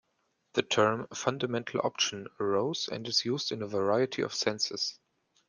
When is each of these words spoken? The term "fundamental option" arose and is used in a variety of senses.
The 0.53 0.63
term 0.63 1.05
"fundamental 1.13 1.81
option" 1.83 2.27
arose 2.39 2.87
and 2.91 3.07
is 3.07 3.23
used 3.23 3.51
in 3.51 3.61
a 3.61 3.67
variety 3.67 4.23
of 4.23 4.33
senses. 4.33 4.97